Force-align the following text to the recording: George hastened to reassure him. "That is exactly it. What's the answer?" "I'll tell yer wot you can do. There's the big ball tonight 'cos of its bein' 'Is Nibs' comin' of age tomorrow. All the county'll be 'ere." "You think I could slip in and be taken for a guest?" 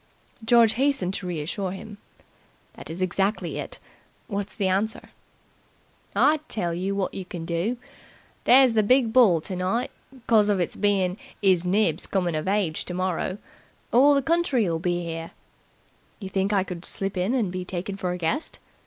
George 0.43 0.73
hastened 0.73 1.13
to 1.13 1.27
reassure 1.27 1.69
him. 1.73 1.99
"That 2.73 2.89
is 2.89 3.03
exactly 3.03 3.59
it. 3.59 3.77
What's 4.25 4.55
the 4.55 4.67
answer?" 4.67 5.11
"I'll 6.15 6.39
tell 6.49 6.73
yer 6.73 6.95
wot 6.95 7.13
you 7.13 7.23
can 7.23 7.45
do. 7.45 7.77
There's 8.45 8.73
the 8.73 8.81
big 8.81 9.13
ball 9.13 9.41
tonight 9.41 9.91
'cos 10.25 10.49
of 10.49 10.59
its 10.59 10.75
bein' 10.75 11.17
'Is 11.43 11.65
Nibs' 11.65 12.07
comin' 12.07 12.33
of 12.33 12.47
age 12.47 12.83
tomorrow. 12.85 13.37
All 13.93 14.15
the 14.15 14.23
county'll 14.23 14.79
be 14.79 15.07
'ere." 15.07 15.29
"You 16.19 16.29
think 16.29 16.51
I 16.51 16.63
could 16.63 16.83
slip 16.83 17.15
in 17.15 17.35
and 17.35 17.51
be 17.51 17.63
taken 17.63 17.95
for 17.95 18.11
a 18.11 18.17
guest?" 18.17 18.57